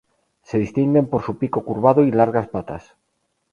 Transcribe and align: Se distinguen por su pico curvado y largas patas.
Se 0.41 0.57
distinguen 0.57 1.05
por 1.07 1.21
su 1.21 1.37
pico 1.37 1.63
curvado 1.63 2.01
y 2.03 2.09
largas 2.09 2.47
patas. 2.47 2.95